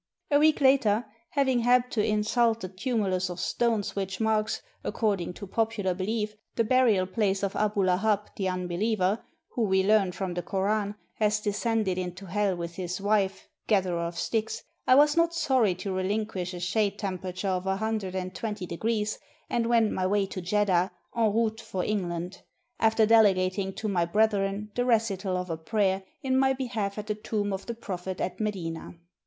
A 0.31 0.39
week 0.39 0.59
1 0.59 0.63
Sir 0.63 0.65
Richard 0.65 0.79
posed 0.81 0.85
as 0.85 0.85
a 0.87 0.97
native 0.97 0.97
of 0.97 1.05
.\fghanistan. 1.05 1.05
541 1.05 1.05
ARABIA 1.13 1.37
later, 1.37 1.37
having 1.37 1.59
helped 1.59 1.93
to 1.93 2.05
insult 2.07 2.59
the 2.61 2.69
tumulus 2.69 3.29
of 3.29 3.39
stones 3.39 3.95
which 3.95 4.19
marks, 4.19 4.61
according 4.83 5.33
to 5.35 5.45
popular 5.45 5.93
belief, 5.93 6.35
the 6.55 6.63
burial 6.63 7.05
place 7.05 7.43
of 7.43 7.53
Abulahab, 7.53 8.21
the 8.35 8.49
unbeliever, 8.49 9.19
who 9.49 9.61
we 9.61 9.83
learn 9.85 10.11
from 10.11 10.33
the 10.33 10.41
Koran, 10.41 10.95
has 11.17 11.39
descended 11.39 11.99
into 11.99 12.25
hell 12.25 12.55
with 12.55 12.77
his 12.77 12.99
wife, 12.99 13.47
gatherer 13.67 13.99
of 13.99 14.17
sticks, 14.17 14.63
I 14.87 14.95
was 14.95 15.15
not 15.15 15.35
sorry 15.35 15.75
to 15.75 15.93
relinquish 15.93 16.55
a 16.55 16.59
shade 16.59 16.97
tempera 16.97 17.33
ture 17.33 17.51
of 17.51 17.65
120° 17.65 19.17
and 19.51 19.67
wend 19.67 19.93
my 19.93 20.07
way 20.07 20.25
to 20.25 20.41
Jeddah 20.41 20.89
en 21.15 21.31
route 21.31 21.61
for 21.61 21.83
England, 21.83 22.41
after 22.79 23.05
delegating 23.05 23.71
to 23.73 23.87
my 23.87 24.05
brethren 24.05 24.71
the 24.73 24.83
recital 24.83 25.37
of 25.37 25.51
a 25.51 25.57
prayer 25.57 26.01
in 26.23 26.39
my 26.39 26.53
behalf 26.53 26.97
at 26.97 27.05
the 27.05 27.13
Tomb 27.13 27.53
of 27.53 27.67
the 27.67 27.75
Prophet 27.75 28.19
at 28.19 28.39
Medina. 28.39 28.95